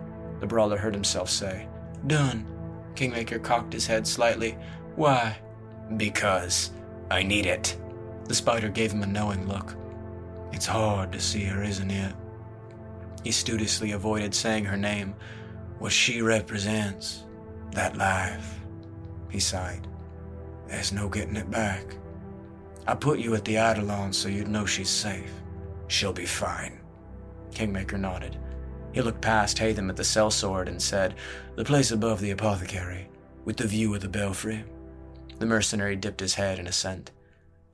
the 0.45 0.49
brawler 0.49 0.77
heard 0.77 0.93
himself 0.93 1.31
say. 1.31 1.67
Done. 2.07 2.47
Kingmaker 2.97 3.39
cocked 3.39 3.73
his 3.73 3.87
head 3.87 4.07
slightly. 4.07 4.59
Why? 4.95 5.39
Because 5.97 6.71
I 7.11 7.23
need 7.23 7.47
it. 7.47 7.79
The 8.27 8.35
spider 8.35 8.69
gave 8.69 8.93
him 8.93 9.03
a 9.03 9.07
knowing 9.07 9.49
look. 9.49 9.75
It's 10.53 10.67
hard 10.67 11.13
to 11.13 11.19
see 11.19 11.45
her, 11.45 11.63
isn't 11.63 11.91
it? 11.91 12.15
He 13.23 13.31
studiously 13.31 13.93
avoided 13.93 14.35
saying 14.35 14.67
her 14.67 14.77
name. 14.77 15.15
What 15.79 15.93
she 15.93 16.21
represents, 16.21 17.25
that 17.73 17.97
life. 17.97 18.61
He 19.31 19.41
sighed. 19.41 19.89
There's 20.69 20.93
no 20.93 21.09
getting 21.09 21.37
it 21.37 21.51
back. 21.51 21.97
I 22.87 22.95
put 22.95 23.19
you 23.19 23.35
at 23.35 23.47
the 23.47 23.55
Eidolon 23.55 24.13
so 24.13 24.29
you'd 24.29 24.49
know 24.49 24.67
she's 24.67 24.91
safe. 24.91 25.33
She'll 25.89 26.13
be 26.13 26.27
fine. 26.27 26.81
Kingmaker 27.55 27.97
nodded. 27.97 28.37
He 28.95 29.03
looked 29.03 29.21
past 29.21 29.59
Haytham 29.59 29.91
at 29.91 29.97
the 29.97 30.05
sellsword 30.05 30.69
and 30.69 30.81
said, 30.81 31.17
The 31.57 31.65
place 31.65 31.91
above 31.91 32.21
the 32.21 32.31
apothecary, 32.31 33.11
with 33.45 33.59
the 33.59 33.67
view 33.67 33.95
of 33.95 34.01
the 34.01 34.09
belfry. 34.09 34.65
The 35.39 35.47
mercenary 35.47 35.97
dipped 35.97 36.21
his 36.21 36.35
head 36.35 36.59
in 36.59 36.67
assent. 36.67 37.11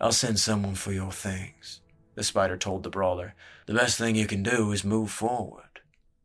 I'll 0.01 0.11
send 0.11 0.41
someone 0.41 0.75
for 0.75 0.93
your 0.93 1.13
things 1.13 1.83
the 2.21 2.25
spider 2.25 2.57
told 2.57 2.83
the 2.83 2.91
brawler. 2.91 3.35
The 3.65 3.73
best 3.73 3.97
thing 3.97 4.15
you 4.15 4.27
can 4.27 4.43
do 4.43 4.73
is 4.73 4.85
move 4.85 5.11
forward. 5.11 5.81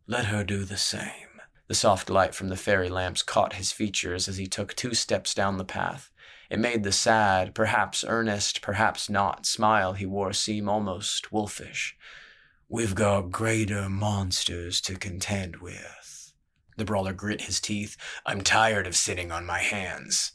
Let 0.08 0.26
her 0.26 0.44
do 0.44 0.66
the 0.66 0.76
same. 0.76 1.40
The 1.68 1.74
soft 1.74 2.10
light 2.10 2.36
from 2.36 2.50
the 2.50 2.58
fairy 2.58 2.90
lamps 2.90 3.24
caught 3.24 3.54
his 3.54 3.72
features 3.72 4.28
as 4.28 4.36
he 4.36 4.46
took 4.46 4.74
two 4.74 4.94
steps 4.94 5.34
down 5.34 5.58
the 5.58 5.64
path. 5.64 6.12
It 6.50 6.60
made 6.60 6.84
the 6.84 6.92
sad, 6.92 7.56
perhaps 7.56 8.04
earnest, 8.06 8.62
perhaps 8.62 9.10
not 9.10 9.46
smile 9.46 9.94
he 9.94 10.06
wore 10.06 10.34
seem 10.34 10.68
almost 10.68 11.32
wolfish. 11.32 11.96
We've 12.68 12.96
got 12.96 13.30
greater 13.30 13.88
monsters 13.88 14.82
to 14.82 14.96
contend 14.96 15.58
with. 15.58 16.34
The 16.78 16.86
brawler 16.86 17.14
grit 17.14 17.42
his 17.42 17.62
teeth. 17.62 17.96
I'm 18.26 18.42
tired 18.42 18.88
of 18.88 18.96
sitting 18.96 19.32
on 19.32 19.46
my 19.46 19.60
hands. 19.60 20.32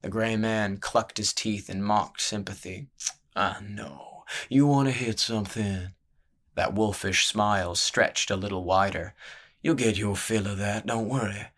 The 0.00 0.08
gray 0.08 0.36
man 0.36 0.78
clucked 0.78 1.18
his 1.18 1.34
teeth 1.34 1.68
in 1.68 1.82
mock 1.82 2.20
sympathy. 2.20 2.88
Ah, 3.36 3.58
no. 3.62 4.24
You 4.48 4.66
want 4.66 4.88
to 4.88 4.92
hit 4.92 5.20
something. 5.20 5.88
That 6.54 6.72
wolfish 6.72 7.26
smile 7.26 7.74
stretched 7.74 8.30
a 8.30 8.36
little 8.36 8.64
wider. 8.64 9.14
You'll 9.60 9.74
get 9.74 9.98
your 9.98 10.16
fill 10.16 10.46
of 10.46 10.56
that, 10.58 10.86
don't 10.86 11.08
worry. 11.08 11.48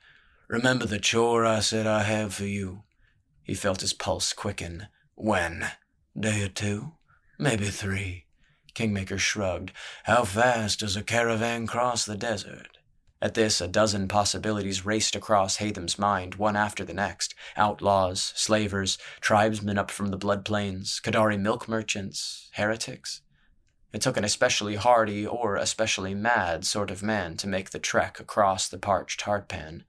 Remember 0.49 0.87
the 0.87 0.99
chore 0.99 1.47
I 1.47 1.61
said 1.61 1.87
I 1.87 2.03
have 2.03 2.35
for 2.35 2.47
you. 2.47 2.83
He 3.45 3.55
felt 3.55 3.81
his 3.81 3.93
pulse 3.93 4.33
quicken. 4.33 4.89
When? 5.15 5.69
Day 6.19 6.43
or 6.43 6.49
two? 6.49 6.95
Maybe 7.39 7.67
three. 7.67 8.26
Kingmaker 8.77 9.17
shrugged. 9.17 9.73
How 10.05 10.25
fast 10.25 10.81
does 10.81 10.97
a 10.97 11.03
caravan 11.03 11.67
cross 11.67 12.05
the 12.05 12.15
desert? 12.15 12.77
At 13.23 13.33
this, 13.33 13.63
a 13.63 13.67
dozen 13.67 14.07
possibilities 14.07 14.85
raced 14.85 15.17
across 15.17 15.57
Haytham's 15.57 15.99
mind, 15.99 16.35
one 16.35 16.57
after 16.57 16.85
the 16.85 16.93
next. 16.93 17.35
Outlaws, 17.57 18.35
slavers, 18.37 18.99
tribesmen 19.23 19.79
up 19.79 19.91
from 19.91 20.09
the 20.09 20.19
Blood 20.19 20.45
Plains, 20.45 21.01
Kadari 21.03 21.41
milk 21.41 21.67
merchants, 21.67 22.51
heretics. 22.53 23.23
It 23.95 24.03
took 24.03 24.19
an 24.19 24.25
especially 24.25 24.75
hardy 24.75 25.27
or 25.27 25.57
especially 25.57 26.13
mad 26.13 26.67
sort 26.67 26.91
of 26.91 27.03
man 27.03 27.39
to 27.39 27.49
make 27.49 27.71
the 27.71 27.79
trek 27.79 28.21
across 28.21 28.69
the 28.69 28.79
parched 28.79 29.23
hardpan. 29.23 29.85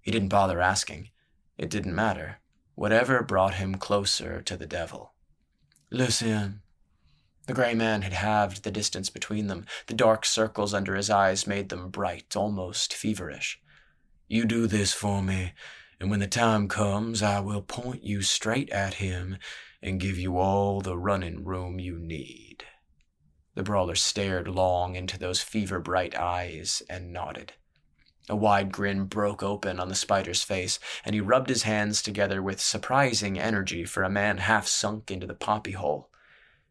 He 0.00 0.10
didn't 0.10 0.30
bother 0.30 0.60
asking. 0.60 1.10
It 1.56 1.70
didn't 1.70 1.94
matter. 1.94 2.40
Whatever 2.74 3.22
brought 3.22 3.54
him 3.54 3.76
closer 3.76 4.42
to 4.42 4.56
the 4.56 4.66
devil. 4.66 5.12
Lucien, 5.92 6.62
the 7.48 7.54
gray 7.54 7.72
man 7.72 8.02
had 8.02 8.12
halved 8.12 8.62
the 8.62 8.70
distance 8.70 9.08
between 9.08 9.46
them. 9.46 9.64
The 9.86 9.94
dark 9.94 10.26
circles 10.26 10.74
under 10.74 10.94
his 10.94 11.08
eyes 11.08 11.46
made 11.46 11.70
them 11.70 11.88
bright, 11.88 12.36
almost 12.36 12.92
feverish. 12.92 13.58
You 14.28 14.44
do 14.44 14.66
this 14.66 14.92
for 14.92 15.22
me, 15.22 15.54
and 15.98 16.10
when 16.10 16.20
the 16.20 16.26
time 16.26 16.68
comes, 16.68 17.22
I 17.22 17.40
will 17.40 17.62
point 17.62 18.04
you 18.04 18.20
straight 18.20 18.68
at 18.68 18.94
him 18.94 19.38
and 19.80 19.98
give 19.98 20.18
you 20.18 20.36
all 20.36 20.82
the 20.82 20.98
running 20.98 21.42
room 21.42 21.80
you 21.80 21.98
need. 21.98 22.64
The 23.54 23.62
brawler 23.62 23.94
stared 23.94 24.46
long 24.46 24.94
into 24.94 25.18
those 25.18 25.40
fever 25.40 25.80
bright 25.80 26.14
eyes 26.14 26.82
and 26.90 27.14
nodded. 27.14 27.54
A 28.28 28.36
wide 28.36 28.70
grin 28.72 29.06
broke 29.06 29.42
open 29.42 29.80
on 29.80 29.88
the 29.88 29.94
spider's 29.94 30.42
face, 30.42 30.78
and 31.02 31.14
he 31.14 31.22
rubbed 31.22 31.48
his 31.48 31.62
hands 31.62 32.02
together 32.02 32.42
with 32.42 32.60
surprising 32.60 33.38
energy 33.38 33.86
for 33.86 34.02
a 34.02 34.10
man 34.10 34.36
half 34.36 34.66
sunk 34.66 35.10
into 35.10 35.26
the 35.26 35.32
poppy 35.32 35.72
hole. 35.72 36.10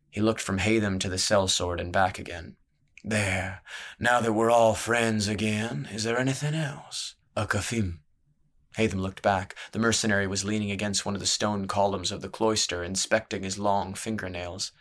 He 0.10 0.22
looked 0.22 0.42
from 0.42 0.60
Haytham 0.60 1.00
to 1.00 1.10
the 1.10 1.18
sellsword 1.18 1.80
and 1.80 1.92
back 1.92 2.18
again. 2.20 2.56
There, 3.04 3.62
now 4.00 4.20
that 4.22 4.34
we're 4.34 4.52
all 4.52 4.74
friends 4.74 5.28
again, 5.28 5.88
is 5.92 6.04
there 6.04 6.20
anything 6.20 6.54
else? 6.54 7.16
A 7.36 7.46
kafim. 7.46 8.00
Haytham 8.78 9.00
looked 9.00 9.22
back. 9.22 9.56
The 9.72 9.80
mercenary 9.80 10.28
was 10.28 10.44
leaning 10.44 10.72
against 10.72 11.06
one 11.06 11.16
of 11.16 11.22
the 11.22 11.28
stone 11.28 11.68
columns 11.68 12.12
of 12.12 12.22
the 12.22 12.30
cloister, 12.30 12.84
inspecting 12.84 13.44
his 13.44 13.58
long 13.58 13.94
fingernails. 13.94 14.72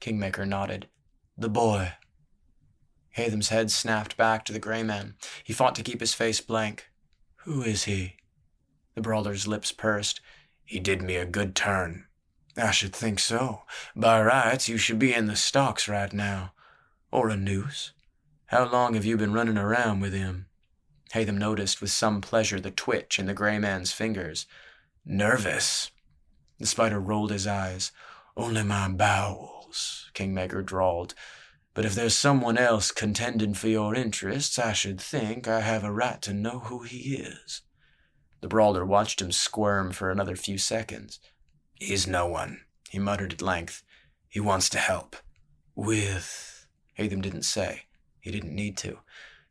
Kingmaker 0.00 0.46
nodded. 0.46 0.88
The 1.36 1.48
boy. 1.48 1.92
Haytham's 3.16 3.50
head 3.50 3.70
snapped 3.70 4.16
back 4.16 4.44
to 4.44 4.52
the 4.52 4.58
gray 4.58 4.82
man. 4.82 5.14
He 5.44 5.52
fought 5.52 5.74
to 5.76 5.82
keep 5.82 6.00
his 6.00 6.14
face 6.14 6.40
blank. 6.40 6.90
Who 7.44 7.62
is 7.62 7.84
he? 7.84 8.16
The 8.94 9.02
brawler's 9.02 9.46
lips 9.46 9.70
pursed. 9.70 10.20
He 10.64 10.80
did 10.80 11.02
me 11.02 11.16
a 11.16 11.26
good 11.26 11.54
turn. 11.54 12.06
I 12.56 12.70
should 12.70 12.94
think 12.94 13.18
so. 13.18 13.62
By 13.96 14.22
rights, 14.22 14.68
you 14.68 14.78
should 14.78 14.98
be 14.98 15.12
in 15.12 15.26
the 15.26 15.36
stocks 15.36 15.88
right 15.88 16.12
now. 16.12 16.52
Or 17.10 17.28
a 17.28 17.36
noose. 17.36 17.92
How 18.46 18.70
long 18.70 18.94
have 18.94 19.04
you 19.04 19.16
been 19.16 19.32
running 19.32 19.58
around 19.58 20.00
with 20.00 20.12
him? 20.12 20.46
Haytham 21.12 21.38
noticed 21.38 21.80
with 21.80 21.90
some 21.90 22.20
pleasure 22.20 22.60
the 22.60 22.70
twitch 22.70 23.18
in 23.18 23.26
the 23.26 23.34
gray 23.34 23.58
man's 23.58 23.92
fingers. 23.92 24.46
Nervous. 25.04 25.90
The 26.58 26.66
spider 26.66 27.00
rolled 27.00 27.30
his 27.30 27.46
eyes. 27.46 27.92
Only 28.36 28.62
my 28.62 28.88
bowels, 28.88 30.10
Kingmaker 30.14 30.62
drawled. 30.62 31.14
But 31.72 31.84
if 31.84 31.94
there's 31.94 32.14
someone 32.14 32.56
else 32.56 32.92
contending 32.92 33.54
for 33.54 33.68
your 33.68 33.94
interests, 33.94 34.58
I 34.58 34.72
should 34.72 35.00
think 35.00 35.48
I 35.48 35.60
have 35.60 35.82
a 35.82 35.92
right 35.92 36.22
to 36.22 36.32
know 36.32 36.60
who 36.60 36.82
he 36.82 37.16
is. 37.16 37.62
The 38.40 38.48
brawler 38.48 38.84
watched 38.84 39.20
him 39.20 39.32
squirm 39.32 39.90
for 39.90 40.10
another 40.10 40.36
few 40.36 40.58
seconds. 40.58 41.18
He's 41.74 42.06
no 42.06 42.26
one, 42.26 42.60
he 42.88 42.98
muttered 42.98 43.32
at 43.32 43.42
length. 43.42 43.82
He 44.28 44.40
wants 44.40 44.68
to 44.70 44.78
help. 44.78 45.16
With. 45.74 46.66
Haytham 46.98 47.22
didn't 47.22 47.42
say. 47.42 47.82
He 48.20 48.30
didn't 48.30 48.54
need 48.54 48.76
to. 48.78 48.98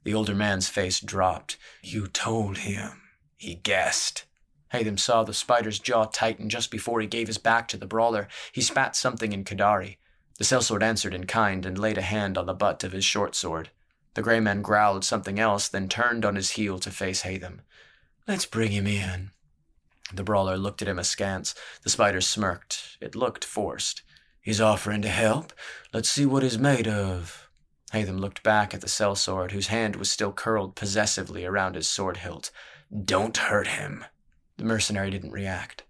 The 0.04 0.14
older 0.14 0.36
man's 0.36 0.70
face 0.70 1.00
dropped. 1.00 1.58
You 1.82 2.08
told 2.08 2.60
him. 2.60 3.02
He 3.38 3.56
guessed. 3.56 4.26
Haytham 4.74 4.98
saw 4.98 5.24
the 5.24 5.34
spider's 5.34 5.80
jaw 5.80 6.06
tighten 6.06 6.50
just 6.50 6.72
before 6.72 7.00
he 7.00 7.08
gave 7.08 7.28
his 7.28 7.38
back 7.38 7.68
to 7.68 7.78
the 7.78 7.86
brawler. 7.86 8.28
He 8.52 8.62
spat 8.62 8.96
something 8.96 9.32
in 9.32 9.44
Kadari. 9.44 9.98
The 10.38 10.44
sellsword 10.44 10.82
answered 10.82 11.14
in 11.14 11.26
kind 11.26 11.66
and 11.66 11.78
laid 11.78 11.98
a 11.98 12.02
hand 12.02 12.38
on 12.38 12.48
the 12.48 12.54
butt 12.54 12.84
of 12.84 12.92
his 12.92 13.06
short 13.06 13.36
sword. 13.36 13.70
The 14.16 14.22
gray 14.22 14.40
man 14.40 14.62
growled 14.62 15.06
something 15.06 15.40
else, 15.40 15.68
then 15.68 15.88
turned 15.88 16.26
on 16.26 16.36
his 16.36 16.52
heel 16.52 16.80
to 16.80 16.92
face 16.92 17.22
Haytham. 17.22 17.60
Let's 18.28 18.46
bring 18.46 18.72
him 18.72 18.88
in. 18.88 19.32
The 20.16 20.24
brawler 20.24 20.58
looked 20.58 20.82
at 20.82 20.88
him 20.88 21.00
askance. 21.00 21.56
The 21.82 21.90
spider 21.90 22.22
smirked. 22.22 22.98
It 23.02 23.16
looked 23.16 23.44
forced. 23.44 24.04
He's 24.42 24.62
offering 24.62 25.02
to 25.02 25.10
help. 25.10 25.54
Let's 25.94 26.10
see 26.10 26.26
what 26.26 26.44
he's 26.44 26.58
made 26.58 26.88
of. 26.88 27.50
Haytham 27.94 28.20
looked 28.20 28.44
back 28.44 28.74
at 28.74 28.82
the 28.82 28.88
sellsword, 28.88 29.52
whose 29.52 29.68
hand 29.68 29.96
was 29.96 30.12
still 30.12 30.34
curled 30.34 30.76
possessively 30.76 31.46
around 31.46 31.76
his 31.76 31.88
sword 31.88 32.18
hilt. 32.18 32.52
Don't 33.06 33.38
hurt 33.38 33.68
him. 33.68 34.04
The 34.58 34.66
mercenary 34.66 35.12
didn't 35.12 35.32
react. 35.32 35.84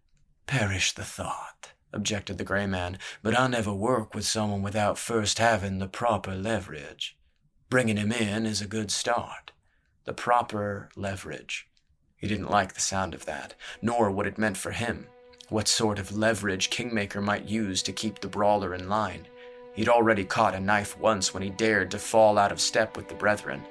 Perish 0.46 0.92
the 0.92 1.06
thought, 1.06 1.72
objected 1.92 2.38
the 2.38 2.44
gray 2.44 2.68
man, 2.68 3.00
but 3.22 3.38
I 3.38 3.48
never 3.48 3.74
work 3.74 4.14
with 4.14 4.26
someone 4.26 4.62
without 4.62 4.98
first 4.98 5.40
having 5.40 5.80
the 5.80 5.88
proper 5.88 6.36
leverage. 6.36 7.18
Bringing 7.70 7.98
him 7.98 8.12
in 8.12 8.46
is 8.46 8.62
a 8.62 8.68
good 8.68 8.92
start. 8.92 9.52
The 10.06 10.14
proper 10.14 10.90
leverage. 10.96 11.68
He 12.24 12.30
didn't 12.30 12.50
like 12.50 12.74
the 12.74 12.80
sound 12.80 13.14
of 13.14 13.26
that, 13.26 13.54
nor 13.82 14.10
what 14.10 14.28
it 14.28 14.38
meant 14.38 14.56
for 14.56 14.72
him, 14.72 15.08
what 15.50 15.68
sort 15.68 16.00
of 16.00 16.16
leverage 16.16 16.70
Kingmaker 16.70 17.20
might 17.20 17.50
use 17.50 17.84
to 17.84 17.92
keep 17.92 18.22
the 18.22 18.30
brawler 18.30 18.74
in 18.74 18.88
line. 18.88 19.28
He'd 19.74 19.90
already 19.90 20.24
caught 20.24 20.56
a 20.56 20.60
knife 20.62 20.98
once 20.98 21.34
when 21.34 21.44
he 21.44 21.50
dared 21.50 21.92
to 21.92 22.00
fall 22.00 22.38
out 22.38 22.54
of 22.54 22.62
step 22.62 22.96
with 22.96 23.10
the 23.10 23.14
brethren. 23.14 23.62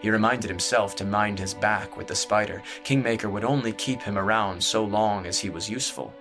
He 0.00 0.10
reminded 0.10 0.48
himself 0.48 0.94
to 0.94 1.04
mind 1.04 1.40
his 1.40 1.54
back 1.54 1.96
with 1.96 2.06
the 2.06 2.14
spider. 2.14 2.62
Kingmaker 2.84 3.28
would 3.28 3.42
only 3.42 3.72
keep 3.72 4.00
him 4.00 4.16
around 4.16 4.62
so 4.62 4.84
long 4.84 5.26
as 5.26 5.40
he 5.40 5.50
was 5.50 5.68
useful. 5.68 6.14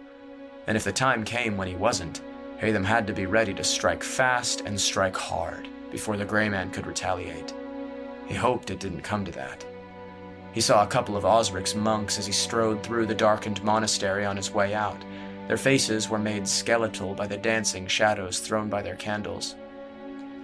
And 0.65 0.75
if 0.75 0.83
the 0.83 0.91
time 0.91 1.23
came 1.23 1.57
when 1.57 1.67
he 1.67 1.75
wasn't, 1.75 2.21
Haytham 2.59 2.85
had 2.85 3.05
to 3.05 3.13
be 3.13 3.27
ready 3.27 3.53
to 3.53 3.63
strike 3.63 4.01
fast 4.01 4.61
and 4.61 4.81
strike 4.81 5.15
hard 5.15 5.67
before 5.91 6.17
the 6.17 6.25
gray 6.25 6.49
man 6.49 6.71
could 6.71 6.87
retaliate. 6.87 7.53
He 8.25 8.33
hoped 8.33 8.71
it 8.71 8.79
didn't 8.79 9.01
come 9.01 9.23
to 9.25 9.31
that. 9.33 9.63
He 10.53 10.61
saw 10.61 10.83
a 10.83 10.87
couple 10.87 11.15
of 11.15 11.25
Osric's 11.25 11.75
monks 11.75 12.19
as 12.19 12.25
he 12.25 12.33
strode 12.33 12.83
through 12.83 13.05
the 13.05 13.15
darkened 13.15 13.63
monastery 13.63 14.25
on 14.25 14.35
his 14.35 14.51
way 14.51 14.73
out. 14.73 15.01
Their 15.47 15.57
faces 15.57 16.09
were 16.09 16.19
made 16.19 16.47
skeletal 16.47 17.13
by 17.13 17.27
the 17.27 17.37
dancing 17.37 17.87
shadows 17.87 18.39
thrown 18.39 18.69
by 18.69 18.81
their 18.81 18.95
candles. 18.95 19.55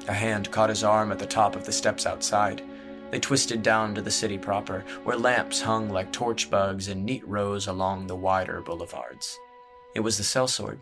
A 0.08 0.14
hand 0.14 0.50
caught 0.52 0.70
his 0.70 0.84
arm 0.84 1.12
at 1.12 1.20
the 1.20 1.26
top 1.26 1.56
of 1.56 1.66
the 1.66 1.72
steps 1.72 2.06
outside. 2.06 2.62
They 3.12 3.20
twisted 3.20 3.62
down 3.64 3.96
to 3.96 4.02
the 4.02 4.12
city 4.12 4.38
proper, 4.38 4.84
where 5.04 5.18
lamps 5.18 5.62
hung 5.62 5.90
like 5.90 6.12
torch 6.12 6.50
bugs 6.50 6.88
in 6.88 7.06
neat 7.06 7.28
rows 7.28 7.68
along 7.68 8.08
the 8.08 8.16
wider 8.16 8.62
boulevards. 8.62 9.38
It 9.96 10.02
was 10.02 10.18
the 10.18 10.24
sellsword. 10.24 10.80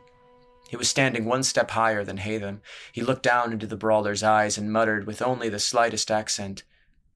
He 0.70 0.77
was 0.77 0.89
standing 0.89 1.25
one 1.25 1.44
step 1.44 1.72
higher 1.72 2.03
than 2.03 2.17
Haytham. 2.17 2.62
He 2.91 3.01
looked 3.01 3.24
down 3.24 3.53
into 3.53 3.67
the 3.67 3.77
brawler's 3.77 4.24
eyes 4.24 4.58
and 4.58 4.72
muttered 4.72 5.05
with 5.05 5.22
only 5.22 5.50
the 5.50 5.60
slightest 5.60 6.10
accent, 6.10 6.63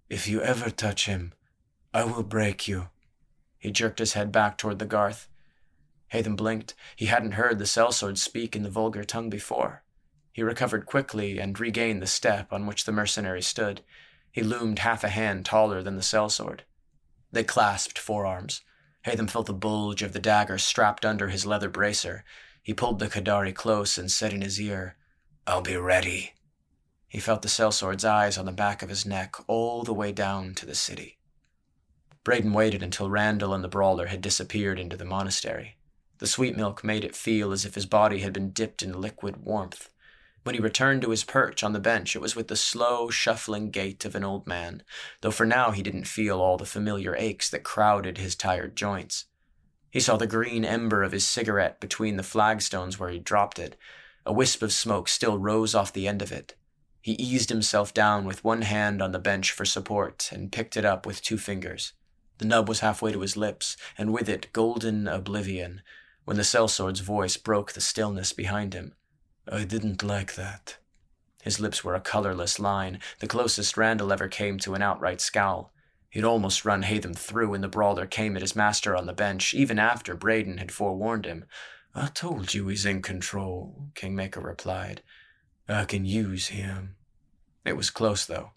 If 0.09 0.27
you 0.27 0.41
ever 0.41 0.69
touch 0.69 1.05
him, 1.07 1.33
I 1.93 2.03
will 2.03 2.23
break 2.23 2.67
you. 2.67 2.89
He 3.57 3.71
jerked 3.71 3.99
his 3.99 4.13
head 4.13 4.31
back 4.31 4.57
toward 4.57 4.79
the 4.79 4.85
Garth. 4.85 5.27
Haytham 6.13 6.35
blinked. 6.35 6.75
He 6.95 7.07
hadn't 7.07 7.31
heard 7.31 7.59
the 7.59 7.65
sellsword 7.65 8.17
speak 8.17 8.55
in 8.55 8.63
the 8.63 8.69
vulgar 8.69 9.03
tongue 9.03 9.29
before. 9.29 9.83
He 10.31 10.43
recovered 10.43 10.85
quickly 10.85 11.39
and 11.39 11.59
regained 11.59 12.01
the 12.01 12.07
step 12.07 12.53
on 12.53 12.65
which 12.65 12.85
the 12.85 12.91
mercenary 12.91 13.41
stood. 13.41 13.81
He 14.31 14.43
loomed 14.43 14.79
half 14.79 15.03
a 15.03 15.09
hand 15.09 15.45
taller 15.45 15.81
than 15.81 15.95
the 15.95 16.03
sellsword. 16.03 16.61
They 17.31 17.43
clasped 17.43 17.97
forearms. 17.97 18.61
Haytham 19.05 19.29
felt 19.29 19.47
the 19.47 19.53
bulge 19.53 20.01
of 20.01 20.13
the 20.13 20.19
dagger 20.19 20.57
strapped 20.57 21.05
under 21.05 21.29
his 21.29 21.45
leather 21.45 21.69
bracer. 21.69 22.23
He 22.61 22.73
pulled 22.73 22.99
the 22.99 23.07
Kadari 23.07 23.53
close 23.53 23.97
and 23.97 24.11
said 24.11 24.33
in 24.33 24.41
his 24.41 24.61
ear, 24.61 24.95
I'll 25.47 25.61
be 25.61 25.77
ready. 25.77 26.33
He 27.07 27.19
felt 27.19 27.41
the 27.41 27.47
sellsword's 27.47 28.05
eyes 28.05 28.37
on 28.37 28.45
the 28.45 28.51
back 28.51 28.83
of 28.83 28.89
his 28.89 29.05
neck 29.05 29.35
all 29.47 29.83
the 29.83 29.93
way 29.93 30.11
down 30.11 30.53
to 30.55 30.65
the 30.65 30.75
city. 30.75 31.18
Braden 32.23 32.53
waited 32.53 32.83
until 32.83 33.09
Randall 33.09 33.53
and 33.53 33.63
the 33.63 33.69
brawler 33.69 34.07
had 34.07 34.21
disappeared 34.21 34.79
into 34.79 34.97
the 34.97 35.05
monastery. 35.05 35.77
The 36.19 36.27
sweet 36.27 36.57
milk 36.57 36.83
made 36.83 37.05
it 37.05 37.15
feel 37.15 37.51
as 37.51 37.65
if 37.65 37.75
his 37.75 37.85
body 37.85 38.19
had 38.19 38.33
been 38.33 38.51
dipped 38.51 38.83
in 38.83 38.99
liquid 38.99 39.37
warmth. 39.37 39.89
When 40.43 40.53
he 40.53 40.61
returned 40.61 41.01
to 41.03 41.11
his 41.11 41.23
perch 41.23 41.63
on 41.63 41.73
the 41.73 41.79
bench, 41.79 42.15
it 42.15 42.21
was 42.21 42.35
with 42.35 42.49
the 42.49 42.55
slow, 42.55 43.09
shuffling 43.09 43.71
gait 43.71 44.03
of 44.03 44.15
an 44.15 44.23
old 44.23 44.47
man, 44.47 44.83
though 45.21 45.31
for 45.31 45.45
now 45.45 45.71
he 45.71 45.81
didn't 45.81 46.05
feel 46.05 46.39
all 46.41 46.57
the 46.57 46.65
familiar 46.65 47.15
aches 47.15 47.49
that 47.49 47.63
crowded 47.63 48.17
his 48.17 48.35
tired 48.35 48.75
joints. 48.75 49.25
He 49.89 49.99
saw 49.99 50.17
the 50.17 50.27
green 50.27 50.65
ember 50.65 51.03
of 51.03 51.13
his 51.13 51.25
cigarette 51.25 51.79
between 51.79 52.17
the 52.17 52.23
flagstones 52.23 52.99
where 52.99 53.09
he'd 53.09 53.23
dropped 53.23 53.59
it. 53.59 53.75
A 54.25 54.33
wisp 54.33 54.61
of 54.61 54.73
smoke 54.73 55.07
still 55.07 55.37
rose 55.37 55.73
off 55.73 55.93
the 55.93 56.07
end 56.07 56.21
of 56.21 56.31
it. 56.31 56.55
He 57.01 57.13
eased 57.13 57.49
himself 57.49 57.93
down 57.93 58.25
with 58.25 58.43
one 58.43 58.61
hand 58.63 59.01
on 59.01 59.13
the 59.13 59.19
bench 59.19 59.51
for 59.51 59.65
support 59.65 60.29
and 60.31 60.51
picked 60.51 60.77
it 60.77 60.85
up 60.85 61.05
with 61.05 61.21
two 61.21 61.37
fingers. 61.37 61.93
The 62.39 62.45
nub 62.45 62.67
was 62.67 62.79
halfway 62.79 63.11
to 63.11 63.21
his 63.21 63.37
lips, 63.37 63.77
and 63.97 64.11
with 64.11 64.27
it 64.27 64.51
golden 64.53 65.07
oblivion, 65.07 65.81
when 66.25 66.37
the 66.37 66.43
sellsword's 66.43 67.01
voice 67.01 67.37
broke 67.37 67.73
the 67.73 67.81
stillness 67.81 68.33
behind 68.33 68.73
him. 68.73 68.95
I 69.51 69.65
didn't 69.65 70.03
like 70.03 70.35
that. 70.35 70.77
His 71.43 71.59
lips 71.59 71.83
were 71.83 71.95
a 71.95 72.01
colorless 72.01 72.59
line, 72.59 72.99
the 73.19 73.27
closest 73.27 73.77
Randall 73.77 74.11
ever 74.11 74.27
came 74.27 74.57
to 74.59 74.73
an 74.73 74.81
outright 74.81 75.21
scowl. 75.21 75.73
He'd 76.09 76.23
almost 76.23 76.65
run 76.65 76.83
Haytham 76.83 77.15
through 77.15 77.49
when 77.49 77.61
the 77.61 77.67
brawler 77.67 78.05
came 78.05 78.35
at 78.35 78.41
his 78.41 78.55
master 78.55 78.95
on 78.95 79.05
the 79.05 79.13
bench, 79.13 79.53
even 79.53 79.77
after 79.77 80.15
Braden 80.15 80.57
had 80.57 80.71
forewarned 80.71 81.25
him. 81.25 81.45
I 81.93 82.07
told 82.07 82.53
you 82.53 82.67
he's 82.67 82.85
in 82.85 83.01
control, 83.01 83.89
Kingmaker 83.95 84.41
replied. 84.41 85.01
I 85.67 85.85
can 85.85 86.05
use 86.05 86.47
him. 86.47 86.95
It 87.65 87.77
was 87.77 87.89
close, 87.89 88.25
though. 88.25 88.51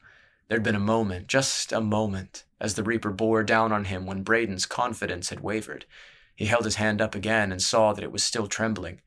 There'd 0.53 0.63
been 0.63 0.75
a 0.75 0.81
moment, 0.81 1.29
just 1.29 1.73
a 1.73 1.81
moment, 1.81 2.45
as 2.61 2.75
the 2.75 2.83
Reaper 2.83 3.11
bore 3.11 3.43
down 3.43 3.73
on 3.73 3.87
him 3.87 4.05
when 4.05 4.23
Braden's 4.23 4.67
confidence 4.67 5.31
had 5.31 5.41
wavered. 5.41 5.87
He 6.37 6.45
held 6.45 6.67
his 6.67 6.75
hand 6.75 7.01
up 7.01 7.15
again 7.15 7.51
and 7.51 7.63
saw 7.63 7.95
that 7.95 8.05
it 8.05 8.13
was 8.13 8.23
still 8.23 8.47
trembling. 8.47 9.01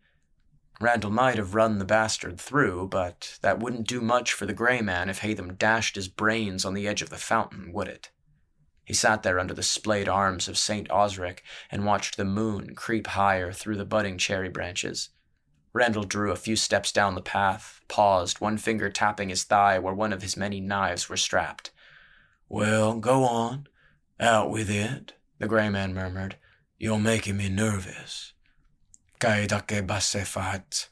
Randall 0.81 1.11
might 1.11 1.37
have 1.37 1.53
run 1.53 1.77
the 1.77 1.85
bastard 1.85 2.39
through, 2.39 2.87
but 2.87 3.37
that 3.43 3.59
wouldn't 3.59 3.87
do 3.87 4.01
much 4.01 4.33
for 4.33 4.47
the 4.47 4.55
Grey 4.55 4.81
Man 4.81 5.07
if 5.07 5.19
Haytham 5.19 5.55
dashed 5.55 5.95
his 5.95 6.07
brains 6.07 6.65
on 6.65 6.73
the 6.73 6.87
edge 6.87 7.03
of 7.03 7.11
the 7.11 7.15
fountain, 7.15 7.71
would 7.71 7.89
it? 7.89 8.09
He 8.83 8.95
sat 8.95 9.21
there 9.21 9.37
under 9.37 9.53
the 9.53 9.61
splayed 9.61 10.09
arms 10.09 10.47
of 10.47 10.57
St. 10.57 10.89
Osric 10.89 11.43
and 11.69 11.85
watched 11.85 12.17
the 12.17 12.25
moon 12.25 12.73
creep 12.73 13.05
higher 13.05 13.51
through 13.51 13.77
the 13.77 13.85
budding 13.85 14.17
cherry 14.17 14.49
branches. 14.49 15.09
Randall 15.75 16.05
drew 16.05 16.31
a 16.31 16.37
few 16.37 16.55
steps 16.55 16.93
down 16.93 17.15
the 17.15 17.21
path, 17.21 17.81
paused, 17.89 18.39
one 18.39 18.57
finger 18.57 18.89
tapping 18.89 19.27
his 19.27 19.43
thigh 19.43 19.77
where 19.77 19.93
one 19.93 20.13
of 20.13 20.21
his 20.21 20.37
many 20.37 20.61
knives 20.61 21.09
were 21.09 21.17
strapped. 21.17 21.71
Well, 22.47 22.95
go 22.95 23.25
on. 23.25 23.67
Out 24.17 24.49
with 24.49 24.69
it, 24.69 25.15
the 25.37 25.49
gray 25.49 25.67
man 25.67 25.93
murmured. 25.93 26.37
You're 26.79 26.97
making 26.97 27.35
me 27.35 27.49
nervous. 27.49 28.31
Kaidake 29.19 29.85
basefat. 29.85 30.87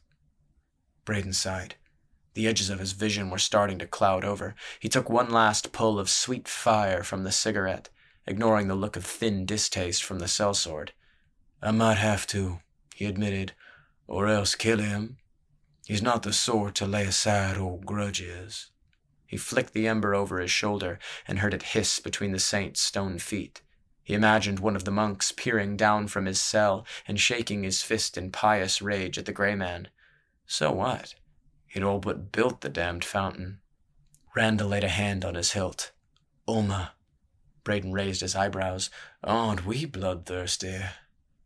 Braden 1.06 1.32
sighed. 1.32 1.75
The 2.34 2.46
edges 2.46 2.70
of 2.70 2.80
his 2.80 2.92
vision 2.92 3.30
were 3.30 3.38
starting 3.38 3.80
to 3.80 3.88
cloud 3.88 4.25
over. 4.25 4.54
He 4.82 4.90
took 4.90 5.10
one 5.10 5.30
last 5.30 5.72
pull 5.72 5.98
of 5.98 6.10
sweet 6.10 6.50
fire 6.50 7.04
from 7.04 7.24
the 7.24 7.32
cigarette, 7.32 7.88
ignoring 8.28 8.68
the 8.68 8.75
look 8.75 8.98
of 8.98 9.06
thin 9.06 9.46
distaste 9.46 10.04
from 10.04 10.20
the 10.20 10.28
sellsword. 10.28 10.90
I 11.62 11.72
might 11.72 12.00
have 12.00 12.28
to, 12.28 12.60
he 12.94 13.06
admitted, 13.06 13.54
or 14.08 14.28
else 14.28 14.56
kill 14.56 14.80
him. 14.80 15.18
He's 15.86 16.02
not 16.02 16.24
the 16.24 16.34
sort 16.34 16.76
to 16.76 16.86
lay 16.86 17.06
aside 17.06 17.58
old 17.58 17.86
grudges. 17.86 18.72
He 19.26 19.38
flicked 19.38 19.74
the 19.74 19.88
ember 19.88 20.14
over 20.14 20.40
his 20.40 20.52
shoulder 20.52 21.00
and 21.28 21.40
heard 21.40 21.54
it 21.54 21.64
hiss 21.64 22.00
between 22.00 22.32
the 22.32 22.40
saint's 22.40 22.82
stone 22.82 23.18
feet. 23.18 23.62
He 24.04 24.14
imagined 24.14 24.60
one 24.60 24.76
of 24.76 24.84
the 24.84 24.92
monks 24.92 25.32
peering 25.32 25.78
down 25.78 26.08
from 26.08 26.26
his 26.26 26.40
cell 26.40 26.86
and 27.08 27.20
shaking 27.20 27.64
his 27.64 27.82
fist 27.82 28.18
in 28.18 28.32
pious 28.32 28.82
rage 28.82 29.18
at 29.18 29.26
the 29.26 29.32
gray 29.32 29.56
man. 29.56 29.88
So 30.46 30.72
what? 30.74 31.16
He'd 31.68 31.84
all 31.84 32.00
but 32.00 32.32
built 32.32 32.62
the 32.62 32.70
damned 32.70 33.06
fountain. 33.06 33.60
Randall 34.36 34.70
laid 34.70 34.84
a 34.84 34.90
hand 34.90 35.24
on 35.24 35.36
his 35.36 35.54
hilt. 35.54 35.92
Uma. 36.48 36.92
Braden 37.64 37.94
raised 37.94 38.22
his 38.22 38.36
eyebrows. 38.36 38.90
Aren't 39.24 39.66
we 39.66 39.86
bloodthirsty? 39.86 40.82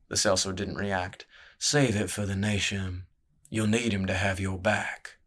The 0.10 0.16
sellsword 0.16 0.56
didn't 0.56 0.78
react. 0.78 1.27
Save 1.60 1.96
it 1.96 2.12
for 2.12 2.26
the 2.28 2.36
nation. 2.36 3.06
You'll 3.50 3.68
need 3.68 3.92
him 3.92 4.06
to 4.06 4.14
have 4.14 4.40
your 4.40 4.60
back. 4.60 5.18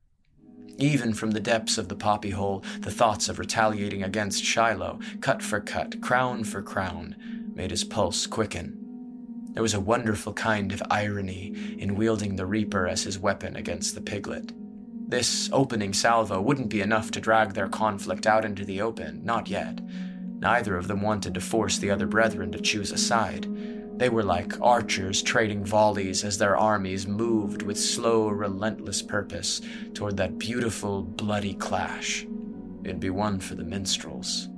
Even 0.79 1.13
from 1.13 1.33
the 1.33 1.41
depths 1.41 1.77
of 1.77 1.89
the 1.89 1.97
poppy 1.97 2.31
hole, 2.31 2.63
the 2.79 2.91
thoughts 2.91 3.29
of 3.29 3.41
retaliating 3.41 4.05
against 4.05 4.45
Shiloh, 4.45 5.01
cut 5.21 5.43
for 5.43 5.59
cut, 5.59 6.01
crown 6.01 6.45
for 6.45 6.63
crown, 6.63 7.17
made 7.55 7.73
his 7.73 7.83
pulse 7.83 8.27
quicken. 8.27 8.79
There 9.55 9.63
was 9.63 9.75
a 9.75 9.81
wonderful 9.81 10.33
kind 10.33 10.71
of 10.73 10.83
irony 10.89 11.77
in 11.79 11.97
wielding 11.97 12.37
the 12.37 12.47
Reaper 12.47 12.87
as 12.87 13.03
his 13.03 13.19
weapon 13.19 13.57
against 13.57 13.97
the 13.97 14.01
piglet. 14.01 14.53
This 15.09 15.51
opening 15.53 15.93
salvo 15.93 16.41
wouldn't 16.41 16.69
be 16.69 16.81
enough 16.81 17.11
to 17.11 17.21
drag 17.21 17.55
their 17.55 17.69
conflict 17.69 18.29
out 18.29 18.45
into 18.45 18.65
the 18.65 18.81
open, 18.81 19.25
not 19.25 19.49
yet. 19.49 19.81
Neither 20.39 20.77
of 20.77 20.87
them 20.87 21.03
wanted 21.03 21.35
to 21.35 21.41
force 21.41 21.79
the 21.79 21.91
other 21.91 22.07
brethren 22.07 22.53
to 22.53 22.61
choose 22.61 22.93
a 22.93 22.99
side. 22.99 23.49
They 24.01 24.09
were 24.09 24.23
like 24.23 24.59
archers 24.63 25.21
trading 25.21 25.63
volleys 25.63 26.25
as 26.25 26.39
their 26.39 26.57
armies 26.57 27.07
moved 27.07 27.61
with 27.61 27.79
slow, 27.79 28.31
relentless 28.31 29.03
purpose 29.03 29.61
toward 29.93 30.17
that 30.17 30.39
beautiful, 30.39 31.03
bloody 31.03 31.53
clash. 31.53 32.27
It'd 32.83 32.99
be 32.99 33.11
one 33.11 33.41
for 33.41 33.57
the 33.57 33.63
minstrels. 33.63 34.49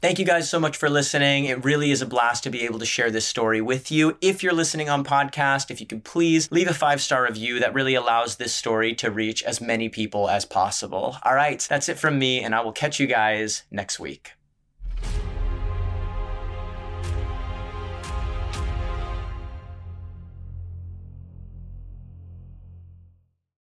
Thank 0.00 0.20
you 0.20 0.24
guys 0.24 0.48
so 0.48 0.60
much 0.60 0.76
for 0.76 0.88
listening. 0.88 1.46
It 1.46 1.64
really 1.64 1.90
is 1.90 2.02
a 2.02 2.06
blast 2.06 2.44
to 2.44 2.50
be 2.50 2.62
able 2.62 2.78
to 2.78 2.86
share 2.86 3.10
this 3.10 3.26
story 3.26 3.60
with 3.60 3.90
you. 3.90 4.16
If 4.20 4.44
you're 4.44 4.52
listening 4.52 4.88
on 4.88 5.02
podcast, 5.02 5.72
if 5.72 5.80
you 5.80 5.88
could 5.88 6.04
please 6.04 6.48
leave 6.52 6.68
a 6.68 6.74
five 6.74 7.00
star 7.00 7.24
review, 7.24 7.58
that 7.58 7.74
really 7.74 7.96
allows 7.96 8.36
this 8.36 8.54
story 8.54 8.94
to 8.94 9.10
reach 9.10 9.42
as 9.42 9.60
many 9.60 9.88
people 9.88 10.30
as 10.30 10.44
possible. 10.44 11.16
All 11.24 11.34
right, 11.34 11.66
that's 11.68 11.88
it 11.88 11.98
from 11.98 12.16
me, 12.16 12.40
and 12.40 12.54
I 12.54 12.60
will 12.60 12.70
catch 12.70 13.00
you 13.00 13.08
guys 13.08 13.64
next 13.72 13.98
week. 13.98 14.37